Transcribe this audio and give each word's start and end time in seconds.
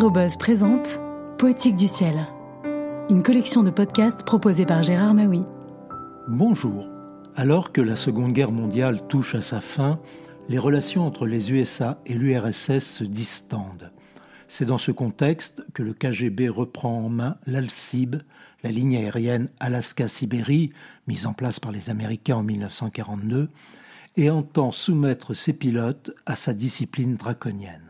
Aérobuzz 0.00 0.38
présente 0.38 0.98
Poétique 1.36 1.76
du 1.76 1.86
ciel, 1.86 2.24
une 3.10 3.22
collection 3.22 3.62
de 3.62 3.68
podcasts 3.68 4.22
proposée 4.22 4.64
par 4.64 4.82
Gérard 4.82 5.12
Maui. 5.12 5.42
Bonjour. 6.26 6.88
Alors 7.36 7.70
que 7.70 7.82
la 7.82 7.96
Seconde 7.96 8.32
Guerre 8.32 8.50
mondiale 8.50 9.06
touche 9.08 9.34
à 9.34 9.42
sa 9.42 9.60
fin, 9.60 10.00
les 10.48 10.56
relations 10.56 11.06
entre 11.06 11.26
les 11.26 11.52
USA 11.52 12.00
et 12.06 12.14
l'URSS 12.14 12.78
se 12.78 13.04
distendent. 13.04 13.92
C'est 14.48 14.64
dans 14.64 14.78
ce 14.78 14.90
contexte 14.90 15.66
que 15.74 15.82
le 15.82 15.92
KGB 15.92 16.48
reprend 16.48 17.04
en 17.04 17.10
main 17.10 17.36
l'ALCIB, 17.46 18.22
la 18.64 18.70
ligne 18.70 18.96
aérienne 18.96 19.50
Alaska-Sibérie, 19.60 20.72
mise 21.08 21.26
en 21.26 21.34
place 21.34 21.60
par 21.60 21.72
les 21.72 21.90
Américains 21.90 22.36
en 22.36 22.42
1942, 22.42 23.50
et 24.16 24.30
entend 24.30 24.72
soumettre 24.72 25.34
ses 25.34 25.52
pilotes 25.52 26.10
à 26.24 26.36
sa 26.36 26.54
discipline 26.54 27.16
draconienne. 27.16 27.89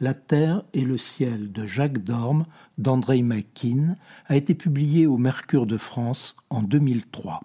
La 0.00 0.14
Terre 0.14 0.62
et 0.72 0.84
le 0.84 0.98
ciel 0.98 1.52
de 1.52 1.66
Jacques 1.66 2.04
Dorme 2.04 2.46
d'André 2.78 3.22
McKean 3.22 3.96
a 4.26 4.36
été 4.36 4.54
publié 4.54 5.06
au 5.06 5.18
Mercure 5.18 5.66
de 5.66 5.76
France 5.76 6.36
en 6.48 6.62
2003. 6.62 7.40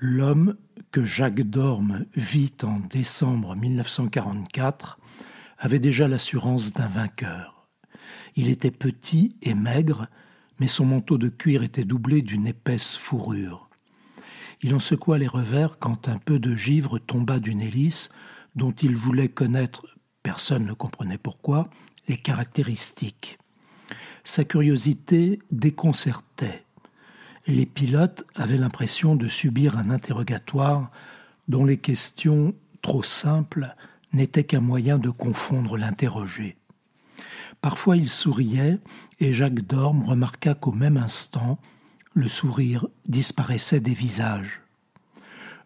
L'homme 0.00 0.56
que 0.92 1.04
Jacques 1.04 1.42
Dorme 1.42 2.04
vit 2.14 2.54
en 2.62 2.78
décembre 2.78 3.56
1944 3.56 4.98
avait 5.58 5.80
déjà 5.80 6.06
l'assurance 6.06 6.72
d'un 6.72 6.88
vainqueur. 6.88 7.66
Il 8.36 8.48
était 8.48 8.70
petit 8.70 9.36
et 9.42 9.54
maigre, 9.54 10.06
mais 10.60 10.68
son 10.68 10.86
manteau 10.86 11.18
de 11.18 11.28
cuir 11.28 11.62
était 11.62 11.84
doublé 11.84 12.22
d'une 12.22 12.46
épaisse 12.46 12.96
fourrure. 12.96 13.68
Il 14.62 14.74
en 14.74 14.80
secoua 14.80 15.18
les 15.18 15.26
revers 15.26 15.78
quand 15.78 16.08
un 16.08 16.18
peu 16.18 16.38
de 16.38 16.54
givre 16.54 16.98
tomba 16.98 17.38
d'une 17.38 17.60
hélice 17.60 18.08
dont 18.54 18.72
il 18.72 18.96
voulait 18.96 19.28
connaître 19.28 19.86
personne 20.22 20.64
ne 20.64 20.72
comprenait 20.72 21.18
pourquoi, 21.18 21.68
les 22.08 22.16
caractéristiques. 22.16 23.38
Sa 24.24 24.44
curiosité 24.44 25.40
déconcertait. 25.50 26.64
Les 27.46 27.66
pilotes 27.66 28.24
avaient 28.34 28.58
l'impression 28.58 29.16
de 29.16 29.28
subir 29.28 29.78
un 29.78 29.90
interrogatoire 29.90 30.90
dont 31.48 31.64
les 31.64 31.78
questions, 31.78 32.54
trop 32.82 33.02
simples, 33.02 33.74
n'étaient 34.12 34.44
qu'un 34.44 34.60
moyen 34.60 34.98
de 34.98 35.10
confondre 35.10 35.76
l'interrogé. 35.76 36.56
Parfois 37.60 37.96
il 37.96 38.10
souriait, 38.10 38.78
et 39.20 39.32
Jacques 39.32 39.66
Dorme 39.66 40.04
remarqua 40.04 40.54
qu'au 40.54 40.72
même 40.72 40.96
instant, 40.96 41.58
le 42.14 42.28
sourire 42.28 42.86
disparaissait 43.06 43.80
des 43.80 43.94
visages. 43.94 44.62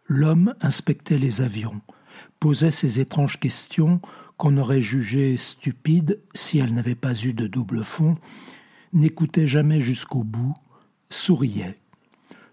L'homme 0.06 0.54
inspectait 0.60 1.18
les 1.18 1.42
avions, 1.42 1.80
posait 2.40 2.70
ces 2.70 3.00
étranges 3.00 3.40
questions 3.40 4.00
qu'on 4.42 4.56
aurait 4.56 4.80
jugé 4.80 5.36
stupide 5.36 6.18
si 6.34 6.58
elle 6.58 6.74
n'avait 6.74 6.96
pas 6.96 7.14
eu 7.14 7.32
de 7.32 7.46
double 7.46 7.84
fond, 7.84 8.16
n'écoutait 8.92 9.46
jamais 9.46 9.78
jusqu'au 9.78 10.24
bout, 10.24 10.52
souriait. 11.10 11.78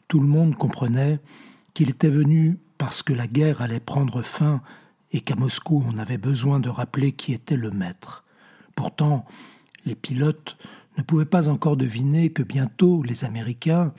Tout 0.08 0.20
le 0.20 0.28
monde 0.28 0.56
comprenait 0.56 1.20
qu'il 1.74 1.90
était 1.90 2.12
venu 2.12 2.60
parce 2.78 3.02
que 3.02 3.12
la 3.12 3.26
guerre 3.26 3.64
allait 3.64 3.80
prendre 3.80 4.22
fin 4.22 4.62
et 5.12 5.22
qu'à 5.22 5.34
Moscou 5.36 5.84
on 5.88 5.98
avait 5.98 6.20
besoin 6.20 6.60
de 6.60 6.70
rappeler 6.70 7.12
qui 7.12 7.34
était 7.34 7.58
le 7.58 7.72
maître. 7.72 8.24
Pourtant, 8.76 9.26
les 9.84 9.96
pilotes 9.96 10.58
ne 10.96 11.02
pouvaient 11.02 11.26
pas 11.26 11.50
encore 11.50 11.76
deviner 11.76 12.30
que 12.30 12.44
bientôt 12.44 13.02
les 13.02 13.26
Américains, 13.26 13.96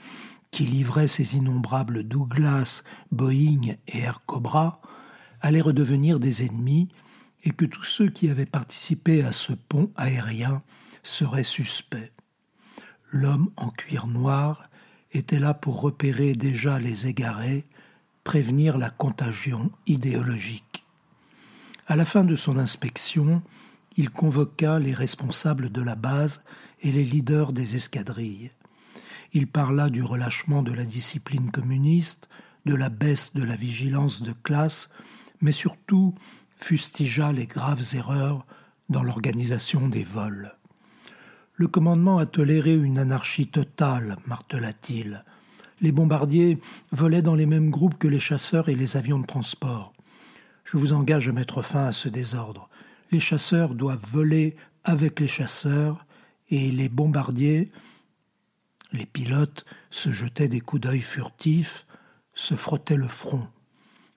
qui 0.51 0.63
livraient 0.63 1.09
ces 1.09 1.35
innombrables 1.35 2.03
Douglas, 2.03 2.83
Boeing 3.11 3.75
et 3.89 3.97
Air 3.97 4.21
Cobra, 4.25 4.79
allaient 5.41 5.59
redevenir 5.59 6.21
des 6.21 6.45
ennemis 6.45 6.87
et 7.43 7.51
que 7.51 7.65
tous 7.65 7.83
ceux 7.83 8.09
qui 8.09 8.29
avaient 8.29 8.45
participé 8.45 9.23
à 9.23 9.31
ce 9.31 9.53
pont 9.53 9.91
aérien 9.95 10.61
seraient 11.03 11.43
suspects. 11.43 12.11
L'homme 13.09 13.51
en 13.57 13.69
cuir 13.69 14.07
noir 14.07 14.69
était 15.11 15.39
là 15.39 15.53
pour 15.53 15.81
repérer 15.81 16.33
déjà 16.33 16.79
les 16.79 17.07
égarés, 17.07 17.65
prévenir 18.23 18.77
la 18.77 18.89
contagion 18.89 19.71
idéologique. 19.87 20.85
À 21.87 21.95
la 21.95 22.05
fin 22.05 22.23
de 22.23 22.35
son 22.35 22.57
inspection, 22.57 23.41
il 23.97 24.09
convoqua 24.09 24.79
les 24.79 24.93
responsables 24.93 25.71
de 25.71 25.81
la 25.81 25.95
base 25.95 26.43
et 26.81 26.91
les 26.91 27.03
leaders 27.03 27.51
des 27.51 27.75
escadrilles. 27.75 28.51
Il 29.33 29.47
parla 29.47 29.89
du 29.89 30.03
relâchement 30.03 30.63
de 30.63 30.71
la 30.71 30.85
discipline 30.85 31.51
communiste, 31.51 32.29
de 32.65 32.75
la 32.75 32.89
baisse 32.89 33.33
de 33.33 33.43
la 33.43 33.55
vigilance 33.55 34.21
de 34.21 34.33
classe, 34.43 34.89
mais 35.41 35.51
surtout 35.51 36.15
fustigea 36.63 37.31
les 37.31 37.47
graves 37.47 37.95
erreurs 37.95 38.45
dans 38.89 39.03
l'organisation 39.03 39.87
des 39.87 40.03
vols. 40.03 40.55
Le 41.55 41.67
commandement 41.67 42.17
a 42.17 42.25
toléré 42.25 42.73
une 42.73 42.97
anarchie 42.97 43.47
totale, 43.47 44.17
martela-t-il. 44.25 45.23
Les 45.81 45.91
bombardiers 45.91 46.59
volaient 46.91 47.21
dans 47.21 47.35
les 47.35 47.45
mêmes 47.45 47.69
groupes 47.69 47.97
que 47.97 48.07
les 48.07 48.19
chasseurs 48.19 48.69
et 48.69 48.75
les 48.75 48.97
avions 48.97 49.19
de 49.19 49.25
transport. 49.25 49.93
Je 50.63 50.77
vous 50.77 50.93
engage 50.93 51.27
à 51.27 51.31
mettre 51.31 51.61
fin 51.61 51.85
à 51.85 51.91
ce 51.91 52.09
désordre. 52.09 52.69
Les 53.11 53.19
chasseurs 53.19 53.75
doivent 53.75 54.05
voler 54.11 54.55
avec 54.83 55.19
les 55.19 55.27
chasseurs 55.27 56.05
et 56.49 56.71
les 56.71 56.89
bombardiers, 56.89 57.69
les 58.93 59.05
pilotes 59.05 59.65
se 59.89 60.11
jetaient 60.11 60.47
des 60.47 60.59
coups 60.59 60.81
d'œil 60.81 61.01
furtifs, 61.01 61.85
se 62.33 62.55
frottaient 62.55 62.95
le 62.95 63.07
front. 63.07 63.47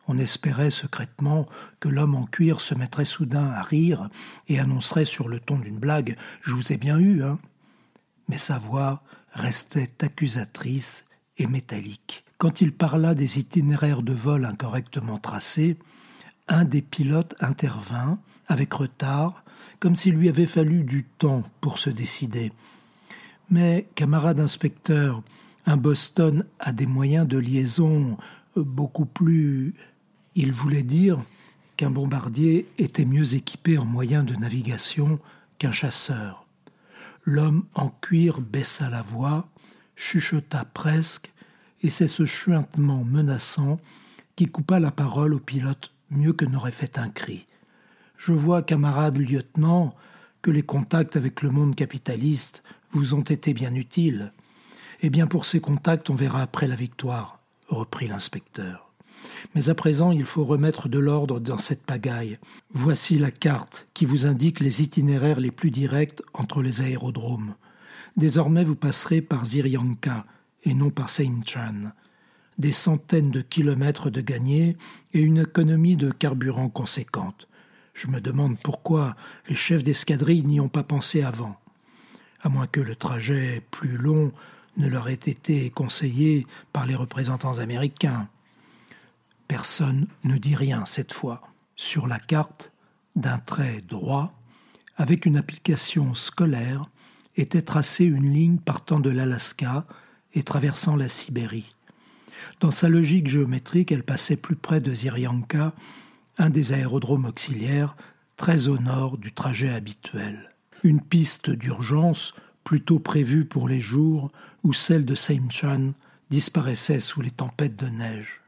On 0.07 0.19
espérait 0.19 0.71
secrètement 0.71 1.47
que 1.81 1.89
l'homme 1.89 2.15
en 2.15 2.27
cuir 2.27 2.61
se 2.61 2.75
mettrait 2.75 3.05
soudain 3.05 3.51
à 3.51 3.63
rire 3.63 4.11
et 4.49 4.59
annoncerait 4.59 5.05
sur 5.05 5.29
le 5.29 5.41
ton 5.41 5.59
d'une 5.59 5.79
blague 5.79 6.17
Je 6.43 6.53
vous 6.53 6.73
ai 6.73 6.77
bien 6.77 6.99
eu, 6.99 7.23
hein 7.23 7.39
Mais 8.29 8.39
sa 8.39 8.59
voix 8.59 9.03
restait 9.33 9.91
accusatrice 10.01 11.07
et 11.39 11.47
métallique. 11.47 12.25
Quand 12.39 12.61
il 12.61 12.73
parla 12.73 13.15
des 13.15 13.39
itinéraires 13.39 14.03
de 14.03 14.13
vol 14.13 14.45
incorrectement 14.45 15.19
tracés, 15.19 15.79
un 16.49 16.65
des 16.65 16.83
pilotes 16.83 17.35
intervint, 17.41 18.19
avec 18.47 18.75
retard, 18.75 19.45
comme 19.81 19.97
s'il 19.97 20.15
lui 20.15 20.29
avait 20.29 20.47
fallu 20.47 20.85
du 20.85 21.05
temps 21.05 21.43
pour 21.61 21.79
se 21.79 21.91
décider. 21.91 22.53
Mais, 23.51 23.89
camarade 23.95 24.41
inspecteur, 24.41 25.23
un 25.67 25.77
Boston 25.77 26.45
a 26.61 26.73
des 26.73 26.87
moyens 26.87 27.27
de 27.27 27.39
liaison 27.39 28.19
beaucoup 28.57 29.07
plus 29.07 29.75
il 30.35 30.53
voulait 30.53 30.83
dire 30.83 31.19
qu'un 31.77 31.91
bombardier 31.91 32.67
était 32.79 33.05
mieux 33.05 33.35
équipé 33.35 33.79
en 33.79 33.85
moyens 33.85 34.25
de 34.27 34.35
navigation 34.35 35.19
qu'un 35.59 35.73
chasseur. 35.73 36.45
L'homme 37.25 37.65
en 37.75 37.89
cuir 37.89 38.41
baissa 38.41 38.91
la 38.91 39.03
voix, 39.03 39.49
chuchota 39.97 40.65
presque, 40.65 41.33
et 41.83 41.91
c'est 41.91 42.09
ce 42.09 42.25
chuintement 42.25 43.05
menaçant 43.05 43.79
qui 44.37 44.47
coupa 44.47 44.81
la 44.81 44.91
parole 44.91 45.35
au 45.35 45.39
pilote 45.39 45.93
mieux 46.11 46.33
que 46.33 46.45
n'aurait 46.45 46.71
fait 46.71 46.99
un 46.99 47.09
cri. 47.09 47.47
Je 48.17 48.33
vois, 48.33 48.63
camarade 48.63 49.19
lieutenant, 49.19 49.95
que 50.43 50.51
les 50.51 50.63
contacts 50.63 51.17
avec 51.17 51.43
le 51.43 51.51
monde 51.51 51.75
capitaliste 51.75 52.63
vous 52.93 53.15
ont 53.15 53.23
été 53.23 53.55
bien 53.55 53.75
utiles. 53.75 54.33
Eh 55.03 55.11
bien, 55.11 55.27
pour 55.27 55.47
ces 55.47 55.61
contacts, 55.61 56.11
on 56.11 56.15
verra 56.15 56.43
après 56.43 56.69
la 56.69 56.77
victoire, 56.77 57.41
reprit 57.69 58.09
l'inspecteur. 58.09 58.94
Mais 59.55 59.69
à 59.69 59.75
présent, 59.75 60.11
il 60.11 60.25
faut 60.25 60.45
remettre 60.45 60.89
de 60.89 60.99
l'ordre 60.99 61.41
dans 61.41 61.59
cette 61.59 61.85
pagaille. 61.85 62.39
Voici 62.73 63.19
la 63.19 63.31
carte 63.31 63.87
qui 63.95 64.05
vous 64.05 64.27
indique 64.27 64.61
les 64.61 64.83
itinéraires 64.83 65.41
les 65.41 65.51
plus 65.51 65.71
directs 65.71 66.23
entre 66.33 66.63
les 66.63 66.81
aérodromes. 66.81 67.55
Désormais, 68.17 68.65
vous 68.65 68.77
passerez 68.77 69.21
par 69.21 69.45
Zirianka 69.45 70.25
et 70.65 70.75
non 70.75 70.91
par 70.91 71.11
Seinchan. 71.11 71.93
Des 72.59 72.73
centaines 72.73 73.31
de 73.31 73.41
kilomètres 73.41 74.11
de 74.11 74.21
gagnés 74.21 74.77
et 75.13 75.21
une 75.21 75.39
économie 75.39 75.97
de 75.97 76.11
carburant 76.11 76.69
conséquente. 76.69 77.49
Je 77.93 78.09
me 78.09 78.21
demande 78.21 78.59
pourquoi 78.59 79.17
les 79.49 79.55
chefs 79.55 79.83
d'escadrille 79.83 80.45
n'y 80.45 80.61
ont 80.61 80.69
pas 80.69 80.83
pensé 80.83 81.23
avant. 81.23 81.57
À 82.43 82.49
moins 82.49 82.67
que 82.67 82.81
le 82.81 82.97
trajet 82.97 83.63
plus 83.71 83.97
long 83.97 84.33
ne 84.77 84.89
leur 84.89 85.09
ait 85.09 85.15
été 85.15 85.71
conseillé 85.71 86.47
par 86.73 86.87
les 86.87 86.97
représentants 86.97 87.59
américains. 87.59 88.29
Personne 89.55 90.09
ne 90.25 90.37
dit 90.37 90.57
rien 90.57 90.85
cette 90.85 91.13
fois. 91.13 91.41
Sur 91.77 92.09
la 92.09 92.19
carte, 92.19 92.73
d'un 93.15 93.39
trait 93.39 93.85
droit, 93.89 94.37
avec 94.97 95.27
une 95.27 95.37
application 95.37 96.13
scolaire, 96.15 96.91
était 97.37 97.63
tracée 97.63 98.05
une 98.05 98.33
ligne 98.33 98.59
partant 98.59 98.99
de 98.99 99.11
l'Alaska 99.11 99.87
et 100.33 100.43
traversant 100.43 100.97
la 100.97 101.09
Sibérie. 101.09 101.77
Dans 102.59 102.73
sa 102.73 102.89
logique 102.89 103.29
géométrique, 103.29 103.93
elle 103.93 104.03
passait 104.03 104.35
plus 104.35 104.57
près 104.57 104.81
de 104.81 104.93
Zirianka, 104.93 105.73
un 106.37 106.51
des 106.51 106.73
aérodromes 106.73 107.27
auxiliaires, 107.27 107.95
très 108.37 108.67
au 108.67 108.79
nord 108.81 109.19
du 109.19 109.33
trajet 109.33 109.73
habituel. 109.73 110.51
Une 110.83 111.01
piste 111.01 111.51
d'urgence, 111.51 112.35
plutôt 112.65 112.99
prévue 112.99 113.45
pour 113.45 113.69
les 113.69 113.81
jours 113.81 114.33
où 114.65 114.73
celle 114.73 115.05
de 115.05 115.15
Seimchan 115.15 115.91
disparaissait 116.31 116.99
sous 116.99 117.21
les 117.21 117.31
tempêtes 117.31 117.77
de 117.77 117.87
neige 117.87 118.41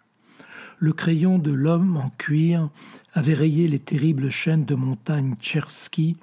le 0.79 0.93
crayon 0.93 1.39
de 1.39 1.53
l'homme 1.53 1.97
en 1.97 2.11
cuir 2.11 2.69
avait 3.15 3.35
rayé 3.35 3.67
les 3.67 3.79
terribles 3.79 4.31
chaînes 4.31 4.65
de 4.65 4.75
montagnes 4.75 5.37
Tchersky, 5.41 6.17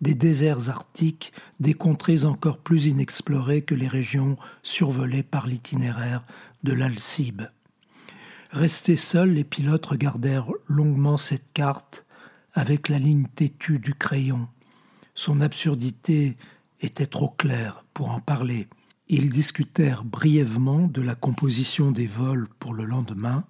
des 0.00 0.14
déserts 0.14 0.68
arctiques, 0.68 1.32
des 1.60 1.74
contrées 1.74 2.24
encore 2.24 2.58
plus 2.58 2.86
inexplorées 2.86 3.62
que 3.62 3.74
les 3.74 3.88
régions 3.88 4.36
survolées 4.62 5.22
par 5.22 5.46
l'itinéraire 5.46 6.24
de 6.64 6.72
l'Alcibe. 6.72 7.42
Restés 8.50 8.96
seuls, 8.96 9.30
les 9.30 9.44
pilotes 9.44 9.86
regardèrent 9.86 10.50
longuement 10.66 11.16
cette 11.16 11.52
carte 11.52 12.04
avec 12.52 12.88
la 12.88 12.98
ligne 12.98 13.26
têtue 13.36 13.78
du 13.78 13.94
crayon. 13.94 14.48
Son 15.14 15.40
absurdité 15.40 16.36
était 16.80 17.06
trop 17.06 17.28
claire 17.28 17.84
pour 17.94 18.10
en 18.10 18.20
parler. 18.20 18.66
Ils 19.08 19.28
discutèrent 19.28 20.04
brièvement 20.04 20.88
de 20.88 21.00
la 21.00 21.14
composition 21.14 21.92
des 21.92 22.06
vols 22.06 22.48
pour 22.58 22.74
le 22.74 22.84
lendemain, 22.84 23.44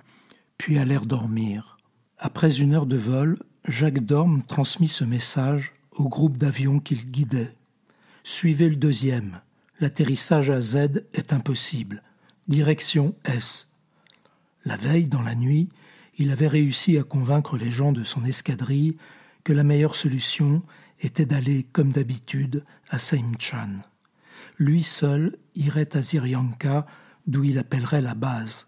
puis 0.61 0.79
allèrent 0.79 1.07
dormir. 1.07 1.79
Après 2.19 2.61
une 2.61 2.75
heure 2.75 2.85
de 2.85 2.99
vol, 2.99 3.39
Jacques 3.67 4.05
Dorme 4.05 4.43
transmit 4.43 4.89
ce 4.89 5.05
message 5.05 5.73
au 5.93 6.07
groupe 6.07 6.37
d'avions 6.37 6.81
qu'il 6.81 7.11
guidait. 7.11 7.55
Suivez 8.25 8.69
le 8.69 8.77
deuxième. 8.77 9.41
L'atterrissage 9.81 10.51
à 10.51 10.61
Z 10.61 11.07
est 11.15 11.33
impossible. 11.33 12.03
Direction 12.47 13.15
S. 13.25 13.73
La 14.67 14.77
veille, 14.77 15.07
dans 15.07 15.23
la 15.23 15.35
nuit, 15.35 15.71
il 16.19 16.31
avait 16.31 16.47
réussi 16.47 16.99
à 16.99 17.05
convaincre 17.05 17.57
les 17.57 17.71
gens 17.71 17.93
de 17.93 18.05
son 18.05 18.23
escadrille 18.27 18.99
que 19.45 19.55
la 19.55 19.65
meilleure 19.65 19.97
solution 19.97 20.63
était 21.01 21.25
d'aller, 21.25 21.67
comme 21.73 21.91
d'habitude, 21.91 22.65
à 22.91 22.99
Saimchan. 22.99 23.77
Lui 24.59 24.83
seul 24.83 25.39
irait 25.55 25.97
à 25.97 26.03
Zirianka, 26.03 26.85
d'où 27.27 27.45
il 27.45 27.57
appellerait 27.57 28.03
la 28.03 28.15
base. 28.15 28.67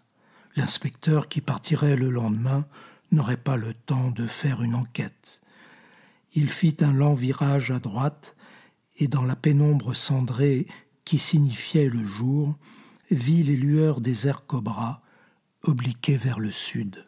L'inspecteur 0.55 1.29
qui 1.29 1.41
partirait 1.41 1.95
le 1.95 2.09
lendemain 2.09 2.65
n'aurait 3.11 3.37
pas 3.37 3.57
le 3.57 3.73
temps 3.73 4.11
de 4.11 4.27
faire 4.27 4.61
une 4.61 4.75
enquête. 4.75 5.41
Il 6.33 6.49
fit 6.49 6.77
un 6.81 6.93
lent 6.93 7.13
virage 7.13 7.71
à 7.71 7.79
droite, 7.79 8.35
et 8.97 9.07
dans 9.07 9.23
la 9.23 9.35
pénombre 9.35 9.95
cendrée 9.95 10.67
qui 11.05 11.17
signifiait 11.17 11.89
le 11.89 12.03
jour, 12.03 12.55
vit 13.11 13.43
les 13.43 13.57
lueurs 13.57 14.01
des 14.01 14.27
airs 14.27 14.45
cobras 14.45 15.01
obliquées 15.63 16.17
vers 16.17 16.39
le 16.39 16.51
sud. 16.51 17.03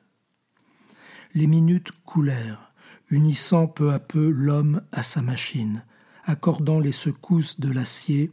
Les 1.33 1.48
minutes 1.48 1.91
coulèrent, 2.06 2.71
unissant 3.09 3.68
peu 3.68 3.91
à 3.91 4.00
peu 4.00 4.30
l'homme 4.30 4.81
à 4.91 5.03
sa 5.03 5.21
machine, 5.21 5.83
accordant 6.24 6.80
les 6.80 6.91
secousses 6.91 7.59
de 7.59 7.71
l'acier 7.71 8.31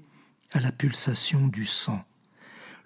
à 0.52 0.60
la 0.60 0.72
pulsation 0.72 1.46
du 1.48 1.66
sang. 1.66 2.04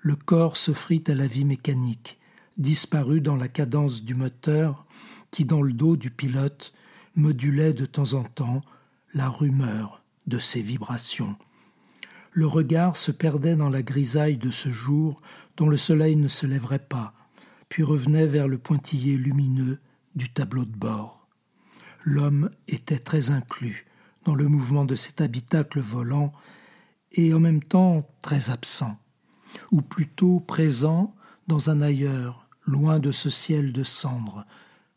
Le 0.01 0.17
corps 0.17 0.57
s'offrit 0.57 1.03
à 1.09 1.15
la 1.15 1.27
vie 1.27 1.45
mécanique, 1.45 2.19
disparut 2.57 3.21
dans 3.21 3.37
la 3.37 3.49
cadence 3.49 4.03
du 4.03 4.15
moteur 4.15 4.87
qui, 5.31 5.45
dans 5.45 5.63
le 5.63 5.73
dos 5.73 5.97
du 5.97 6.11
pilote, 6.11 6.73
modulait 7.15 7.73
de 7.73 7.87
temps 7.87 8.15
en 8.15 8.25
temps 8.25 8.63
la 9.15 9.29
rumeur 9.29 10.03
de 10.27 10.39
ses 10.39 10.61
vibrations. 10.61 11.37
Le 12.33 12.47
regard 12.47 12.97
se 12.97 13.13
perdait 13.13 13.57
dans 13.57 13.71
la 13.71 13.83
grisaille 13.83 14.37
de 14.37 14.51
ce 14.51 14.71
jour 14.71 15.21
dont 15.57 15.69
le 15.69 15.79
soleil 15.79 16.17
ne 16.17 16.29
se 16.29 16.47
lèverait 16.47 16.79
pas, 16.79 17.15
puis 17.69 17.83
revenait 17.83 18.27
vers 18.27 18.49
le 18.49 18.59
pointillé 18.59 19.17
lumineux 19.17 19.79
du 20.15 20.29
tableau 20.31 20.65
de 20.65 20.77
bord. 20.77 21.27
L'homme 22.05 22.51
était 22.69 22.99
très 22.99 23.31
inclus 23.31 23.87
dans 24.25 24.35
le 24.35 24.49
mouvement 24.49 24.85
de 24.85 24.97
cet 24.97 25.21
habitacle 25.21 25.81
volant 25.81 26.33
et 27.13 27.33
en 27.33 27.41
même 27.41 27.63
temps 27.63 28.07
très 28.23 28.51
absent, 28.51 28.99
ou 29.71 29.83
plutôt 29.83 30.41
présent 30.41 31.15
dans 31.47 31.71
un 31.71 31.81
ailleurs, 31.81 32.49
loin 32.65 32.99
de 32.99 33.13
ce 33.13 33.31
ciel 33.31 33.73
de 33.73 33.85
cendres, 33.85 34.45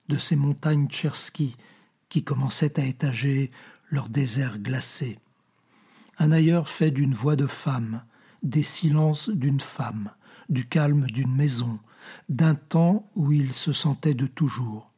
de 0.08 0.18
ces 0.18 0.36
montagnes 0.36 0.88
Tchersky 0.88 1.56
qui 2.10 2.24
commençaient 2.24 2.80
à 2.80 2.86
étager 2.86 3.52
leur 3.90 4.10
désert 4.10 4.58
glacé. 4.60 5.20
Un 6.18 6.32
ailleurs 6.32 6.68
fait 6.68 6.92
d'une 6.92 7.14
voix 7.14 7.36
de 7.36 7.48
femme, 7.48 8.04
des 8.44 8.64
silences 8.64 9.30
d'une 9.30 9.62
femme, 9.62 10.12
du 10.50 10.68
calme 10.68 11.06
d'une 11.06 11.36
maison, 11.36 11.80
d'un 12.28 12.56
temps 12.56 13.10
où 13.16 13.32
il 13.32 13.54
se 13.54 13.74
sentait 13.74 14.14
de 14.16 14.28
toujours. 14.28 14.92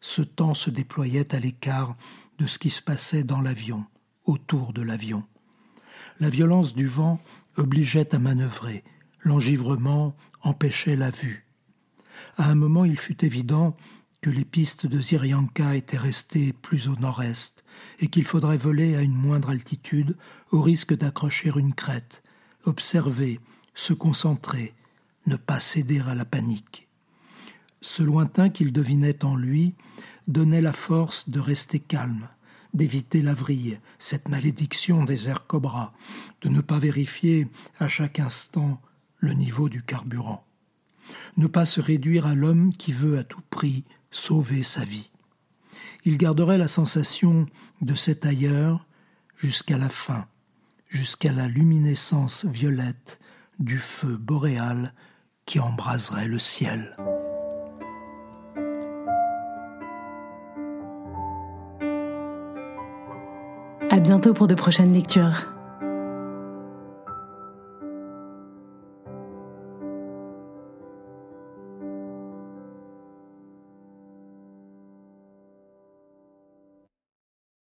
Ce 0.00 0.22
temps 0.22 0.54
se 0.54 0.70
déployait 0.70 1.34
à 1.34 1.40
l'écart 1.40 1.96
de 2.38 2.46
ce 2.46 2.58
qui 2.58 2.70
se 2.70 2.82
passait 2.82 3.24
dans 3.24 3.40
l'avion, 3.40 3.86
autour 4.24 4.72
de 4.72 4.82
l'avion. 4.82 5.24
La 6.20 6.28
violence 6.30 6.74
du 6.74 6.86
vent 6.86 7.20
obligeait 7.56 8.14
à 8.14 8.18
manœuvrer, 8.18 8.84
l'engivrement 9.24 10.14
empêchait 10.42 10.96
la 10.96 11.10
vue. 11.10 11.46
À 12.36 12.48
un 12.48 12.54
moment, 12.54 12.84
il 12.84 12.98
fut 12.98 13.24
évident 13.24 13.76
que 14.20 14.30
les 14.30 14.44
pistes 14.44 14.86
de 14.86 15.00
Zirianka 15.00 15.74
étaient 15.74 15.98
restées 15.98 16.52
plus 16.52 16.88
au 16.88 16.96
nord-est 16.96 17.64
et 18.00 18.08
qu'il 18.08 18.24
faudrait 18.24 18.56
voler 18.56 18.96
à 18.96 19.02
une 19.02 19.14
moindre 19.14 19.50
altitude 19.50 20.16
au 20.50 20.62
risque 20.62 20.96
d'accrocher 20.96 21.52
une 21.56 21.74
crête, 21.74 22.22
observer, 22.64 23.40
se 23.74 23.92
concentrer, 23.92 24.72
ne 25.26 25.36
pas 25.36 25.60
céder 25.60 26.00
à 26.00 26.14
la 26.14 26.24
panique. 26.24 26.88
Ce 27.80 28.02
lointain 28.02 28.48
qu'il 28.48 28.72
devinait 28.72 29.24
en 29.24 29.36
lui 29.36 29.74
donnait 30.26 30.62
la 30.62 30.72
force 30.72 31.28
de 31.28 31.38
rester 31.38 31.78
calme, 31.78 32.28
d'éviter 32.72 33.20
la 33.20 33.34
vrille, 33.34 33.78
cette 33.98 34.28
malédiction 34.28 35.04
des 35.04 35.28
airs 35.28 35.46
cobras, 35.46 35.92
de 36.40 36.48
ne 36.48 36.60
pas 36.60 36.78
vérifier 36.78 37.46
à 37.78 37.88
chaque 37.88 38.20
instant 38.20 38.80
le 39.24 39.32
niveau 39.32 39.68
du 39.68 39.82
carburant, 39.82 40.44
ne 41.36 41.46
pas 41.46 41.66
se 41.66 41.80
réduire 41.80 42.26
à 42.26 42.34
l'homme 42.34 42.72
qui 42.76 42.92
veut 42.92 43.18
à 43.18 43.24
tout 43.24 43.42
prix 43.50 43.84
sauver 44.10 44.62
sa 44.62 44.84
vie. 44.84 45.10
Il 46.04 46.18
garderait 46.18 46.58
la 46.58 46.68
sensation 46.68 47.46
de 47.80 47.94
cet 47.94 48.26
ailleurs 48.26 48.86
jusqu'à 49.36 49.78
la 49.78 49.88
fin, 49.88 50.26
jusqu'à 50.88 51.32
la 51.32 51.48
luminescence 51.48 52.44
violette 52.44 53.18
du 53.58 53.78
feu 53.78 54.16
boréal 54.16 54.92
qui 55.46 55.58
embraserait 55.58 56.28
le 56.28 56.38
ciel. 56.38 56.96
À 63.90 64.00
bientôt 64.00 64.34
pour 64.34 64.48
de 64.48 64.54
prochaines 64.54 64.92
lectures. 64.92 65.53